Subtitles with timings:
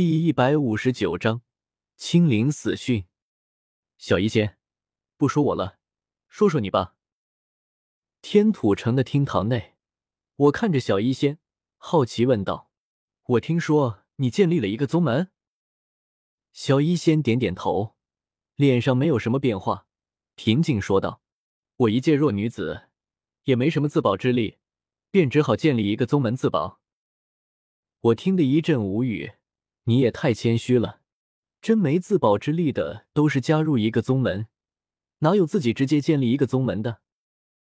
[0.00, 1.42] 第一百五十九章，
[1.94, 3.04] 青灵死讯。
[3.98, 4.56] 小医仙，
[5.18, 5.78] 不说我了，
[6.26, 6.96] 说说你吧。
[8.22, 9.76] 天土城的厅堂内，
[10.36, 11.38] 我看着小医仙，
[11.76, 12.70] 好奇问道
[13.28, 15.30] ：“我听说你建立了一个宗门？”
[16.54, 17.94] 小医仙点点头，
[18.56, 19.86] 脸上没有什么变化，
[20.34, 21.20] 平静说道
[21.76, 22.88] ：“我一介弱女子，
[23.44, 24.60] 也没什么自保之力，
[25.10, 26.80] 便只好建立一个宗门自保。”
[28.00, 29.34] 我听得一阵无语。
[29.90, 31.00] 你也太谦虚了，
[31.60, 34.46] 真没自保之力的都是加入一个宗门，
[35.18, 37.00] 哪有自己直接建立一个宗门的？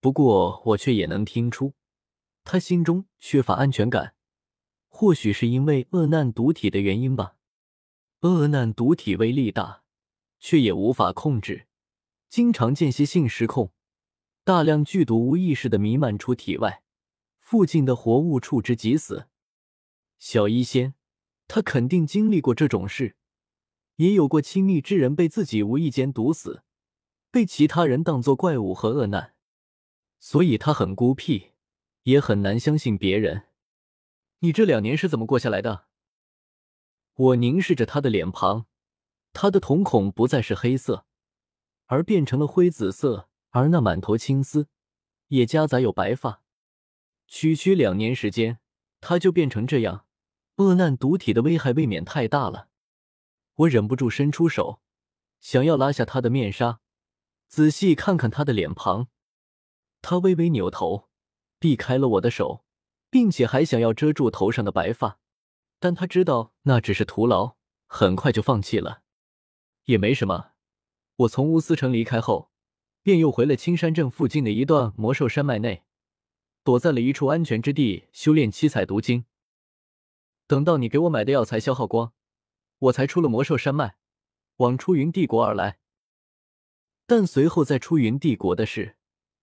[0.00, 1.74] 不过我却也能听出，
[2.42, 4.16] 他心中缺乏安全感，
[4.88, 7.36] 或许是因为恶难毒体的原因吧。
[8.22, 9.84] 恶难毒体威力大，
[10.40, 11.68] 却也无法控制，
[12.28, 13.70] 经常间歇性失控，
[14.42, 16.82] 大量剧毒无意识的弥漫出体外，
[17.38, 19.28] 附近的活物触之即死。
[20.18, 20.94] 小医仙。
[21.52, 23.16] 他肯定经历过这种事，
[23.96, 26.62] 也有过亲密之人被自己无意间毒死，
[27.32, 29.34] 被其他人当作怪物和恶难，
[30.20, 31.50] 所以他很孤僻，
[32.04, 33.48] 也很难相信别人。
[34.38, 35.86] 你这两年是怎么过下来的？
[37.14, 38.66] 我凝视着他的脸庞，
[39.32, 41.04] 他的瞳孔不再是黑色，
[41.86, 44.68] 而变成了灰紫色，而那满头青丝
[45.26, 46.44] 也夹杂有白发。
[47.26, 48.60] 区区两年时间，
[49.00, 50.06] 他就变成这样。
[50.60, 52.68] 恶难毒体的危害未免太大了，
[53.54, 54.82] 我忍不住伸出手，
[55.40, 56.80] 想要拉下他的面纱，
[57.48, 59.08] 仔细看看他的脸庞。
[60.02, 61.08] 他微微扭头，
[61.58, 62.66] 避开了我的手，
[63.08, 65.18] 并且还想要遮住头上的白发，
[65.78, 69.00] 但他知道那只是徒劳，很快就放弃了。
[69.84, 70.50] 也没什么，
[71.16, 72.50] 我从乌斯城离开后，
[73.02, 75.84] 便又回了青山镇附近的一段魔兽山脉内，
[76.62, 79.24] 躲在了一处安全之地修炼七彩毒经。
[80.50, 82.12] 等到你给我买的药材消耗光，
[82.80, 83.94] 我才出了魔兽山脉，
[84.56, 85.78] 往出云帝国而来。
[87.06, 88.96] 但随后在出云帝国的事，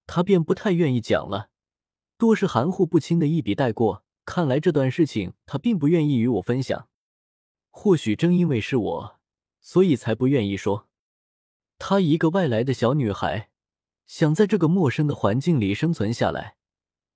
[0.05, 1.49] 他便不太愿意讲了，
[2.17, 4.03] 多是含糊不清的一笔带过。
[4.25, 6.89] 看来这段事情他并不愿意与我分享。
[7.69, 9.19] 或许正因为是我，
[9.61, 10.89] 所以才不愿意说。
[11.79, 13.49] 她一个外来的小女孩，
[14.05, 16.57] 想在这个陌生的环境里生存下来，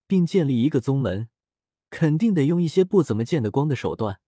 [0.08, 1.28] 并建立一个宗门。
[1.92, 4.20] 肯定得用一些不怎么见得光的手段。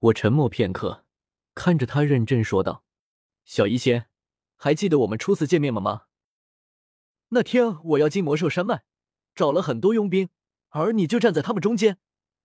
[0.00, 1.06] 我沉默片刻，
[1.54, 2.84] 看着他认真说道
[3.46, 4.08] ：“小医仙，
[4.56, 6.02] 还记得我们初次见面吗？
[7.28, 8.82] 那天我要进魔兽山脉，
[9.34, 10.28] 找了很多佣兵，
[10.70, 11.98] 而你就站在他们中间，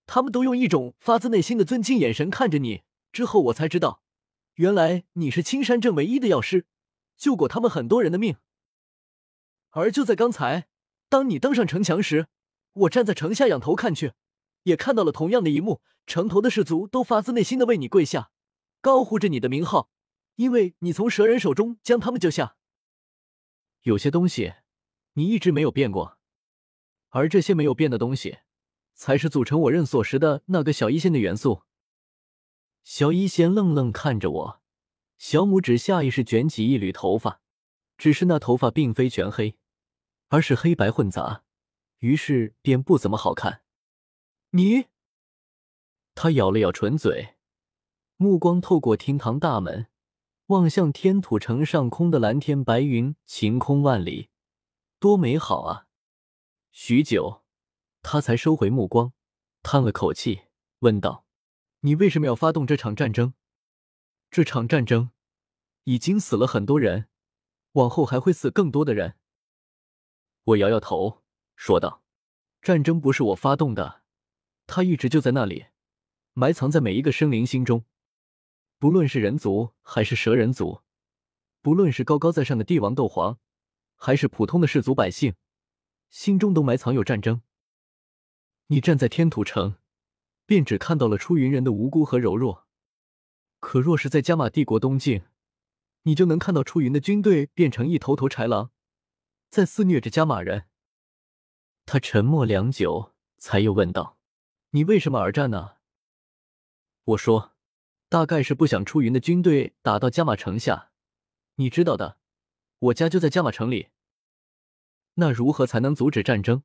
[0.06, 2.84] 他们都用一种发自内心的尊敬眼神看着你。
[3.12, 4.02] 之后我才知道，
[4.54, 6.66] 原来你是青山镇唯一的药师，
[7.16, 8.36] 救过他们很多人的命。
[9.70, 10.68] 而就在刚才，
[11.08, 12.28] 当你登上城墙时，
[12.72, 14.12] 我站在城下仰头看去。”
[14.64, 18.30] 也看到了同样的一幕，城头的士卒都发自内心的为你跪下，
[18.80, 19.90] 高呼着你的名号，
[20.36, 22.56] 因为你从蛇人手中将他们救下。
[23.82, 24.54] 有些东西，
[25.14, 26.18] 你一直没有变过，
[27.10, 28.38] 而这些没有变的东西，
[28.94, 31.62] 才是组成我认锁时的那个小一仙的元素。
[32.82, 34.62] 小一仙愣愣看着我，
[35.16, 37.40] 小拇指下意识卷起一缕头发，
[37.96, 39.56] 只是那头发并非全黑，
[40.28, 41.44] 而是黑白混杂，
[41.98, 43.62] 于是便不怎么好看。
[44.52, 44.86] 你，
[46.14, 47.36] 他咬了咬唇嘴，
[48.16, 49.88] 目光透过厅堂大门，
[50.46, 54.30] 望向天土城上空的蓝天白云，晴空万里，
[54.98, 55.86] 多美好啊！
[56.72, 57.44] 许久，
[58.00, 59.12] 他才收回目光，
[59.62, 60.44] 叹了口气，
[60.78, 61.26] 问道
[61.80, 63.34] ：“你为什么要发动这场战争？
[64.30, 65.10] 这场战争
[65.84, 67.10] 已经死了很多人，
[67.72, 69.18] 往后还会死更多的人。”
[70.44, 71.22] 我摇摇头，
[71.54, 72.02] 说道
[72.62, 74.04] ：“战争不是我发动的。”
[74.68, 75.68] 他一直就在那里，
[76.34, 77.86] 埋藏在每一个生灵心中，
[78.78, 80.82] 不论是人族还是蛇人族，
[81.62, 83.38] 不论是高高在上的帝王斗皇，
[83.96, 85.34] 还是普通的氏族百姓，
[86.10, 87.40] 心中都埋藏有战争。
[88.66, 89.76] 你站在天土城，
[90.44, 92.66] 便只看到了出云人的无辜和柔弱；
[93.60, 95.24] 可若是在加玛帝国东境，
[96.02, 98.70] 你就能看到出云的军队变成一头头豺狼，
[99.48, 100.66] 在肆虐着加玛人。
[101.86, 104.17] 他沉默良久，才又问道。
[104.70, 105.76] 你为什么而战呢？
[107.04, 107.56] 我说，
[108.10, 110.90] 大概是不想出云的军队打到加马城下。
[111.54, 112.18] 你知道的，
[112.78, 113.88] 我家就在加马城里。
[115.14, 116.64] 那如何才能阻止战争？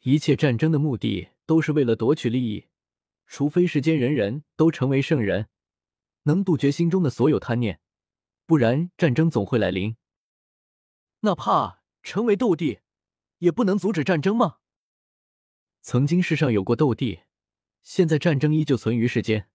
[0.00, 2.66] 一切战争的目的都是为了夺取利益，
[3.28, 5.48] 除非世间人人都成为圣人，
[6.24, 7.80] 能杜绝心中的所有贪念，
[8.46, 9.96] 不然战争总会来临。
[11.20, 12.80] 哪怕成为斗帝，
[13.38, 14.58] 也不能阻止战争吗？
[15.86, 17.20] 曾经世上有过斗帝，
[17.82, 19.50] 现在战争依旧存于世间。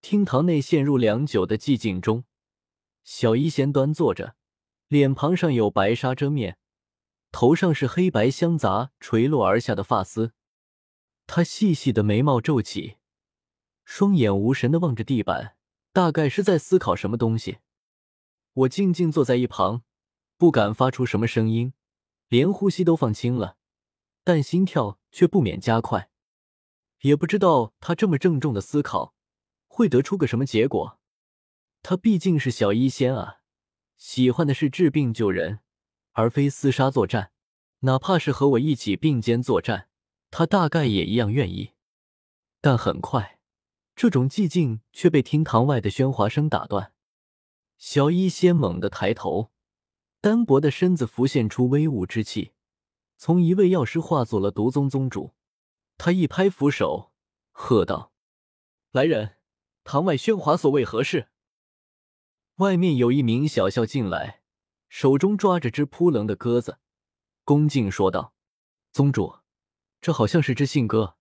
[0.00, 2.22] 厅堂内陷入良久的寂静中，
[3.02, 4.36] 小医仙端坐着，
[4.86, 6.58] 脸庞上有白纱遮面，
[7.32, 10.32] 头上是黑白相杂垂落而下的发丝。
[11.26, 12.98] 他细细的眉毛皱起，
[13.84, 15.56] 双眼无神的望着地板，
[15.92, 17.58] 大概是在思考什么东西。
[18.52, 19.82] 我静静坐在一旁，
[20.36, 21.74] 不敢发出什么声音，
[22.28, 23.56] 连呼吸都放轻了，
[24.22, 26.10] 但心跳却不免加快。
[27.00, 29.14] 也不知道他这么郑重的思考。
[29.72, 30.98] 会得出个什么结果？
[31.80, 33.36] 他毕竟是小医仙啊，
[33.96, 35.60] 喜欢的是治病救人，
[36.10, 37.30] 而非厮杀作战。
[37.82, 39.88] 哪怕是和我一起并肩作战，
[40.30, 41.70] 他大概也一样愿意。
[42.60, 43.38] 但很快，
[43.94, 46.92] 这种寂静却被厅堂外的喧哗声打断。
[47.78, 49.52] 小医仙猛地抬头，
[50.20, 52.52] 单薄的身子浮现出威武之气，
[53.22, 55.34] 从一位药师化作了毒宗宗主。
[55.98, 57.12] 他一拍扶手，
[57.50, 58.14] 喝道
[58.92, 59.36] ：“来人！”
[59.84, 61.28] 堂外喧哗，所为何事？
[62.56, 64.40] 外面有一名小校进来，
[64.88, 66.78] 手中抓着只扑棱的鸽子，
[67.44, 68.32] 恭敬说道
[68.90, 69.40] ：“宗主，
[70.00, 71.18] 这好像是只信鸽，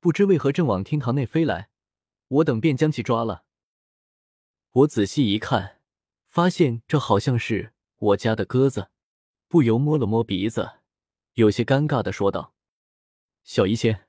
[0.00, 1.70] 不知为何正往厅堂内飞来，
[2.26, 3.44] 我等便将其抓了。”
[4.82, 5.80] 我仔细一看，
[6.26, 8.90] 发现这好像是我家的鸽子，
[9.46, 10.80] 不由摸了摸鼻子，
[11.36, 12.52] 有些尴尬的说道
[13.44, 14.06] ：“小医仙，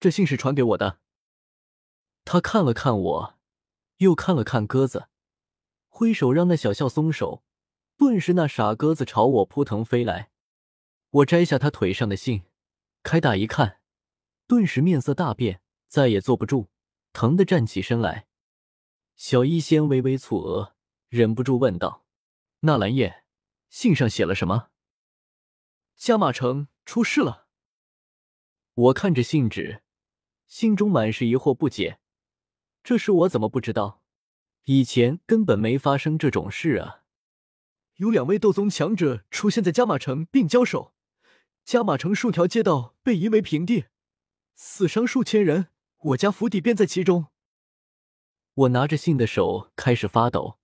[0.00, 0.98] 这信是传给我的。”
[2.24, 3.38] 他看了看我。
[3.98, 5.08] 又看了看鸽子，
[5.88, 7.42] 挥手让那小笑松手，
[7.96, 10.30] 顿时那傻鸽子朝我扑腾飞来。
[11.10, 12.44] 我摘下他腿上的信，
[13.02, 13.80] 开大一看，
[14.46, 16.68] 顿时面色大变，再也坐不住，
[17.12, 18.28] 疼得站起身来。
[19.16, 20.76] 小医仙微微蹙额，
[21.08, 22.04] 忍不住问道
[22.62, 23.24] ：“纳兰叶，
[23.68, 24.68] 信上写了什么？”
[25.98, 27.48] 加马城出事了。
[28.74, 29.82] 我看着信纸，
[30.46, 31.98] 心中满是疑惑不解。
[32.84, 34.04] 这事我怎么不知道？
[34.64, 37.02] 以前根本没发生这种事啊！
[37.96, 40.94] 有两位斗宗强者出现在加马城并交手，
[41.64, 43.86] 加马城数条街道被夷为平地，
[44.54, 45.66] 死伤数千人，
[45.96, 47.26] 我家府邸便在其中。
[48.54, 50.60] 我拿着信的手开始发抖，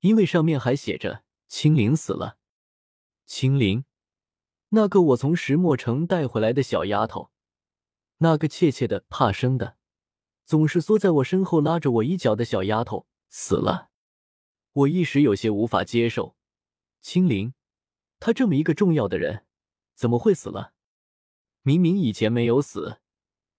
[0.00, 2.36] 因为上面还写着青灵死了。
[3.24, 3.86] 青灵，
[4.74, 7.30] 那个我从石墨城带回来的小丫头，
[8.18, 9.76] 那个怯怯的、怕生的。
[10.46, 13.90] 总是缩在我身后拉着我衣角的小丫头死了，
[14.72, 16.36] 我一时有些无法接受。
[17.02, 17.52] 青灵，
[18.18, 19.44] 她这么一个重要的人，
[19.94, 20.72] 怎么会死了？
[21.60, 22.98] 明明以前没有死，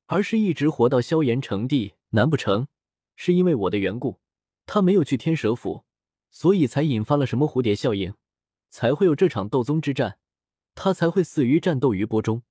[0.07, 2.67] 而是一直活到萧炎成帝，难不成
[3.15, 4.19] 是因为我的缘故，
[4.65, 5.85] 他没有去天蛇府，
[6.31, 8.15] 所以才引发了什么蝴蝶效应，
[8.71, 10.17] 才会有这场斗宗之战，
[10.75, 12.43] 他才会死于战斗余波中？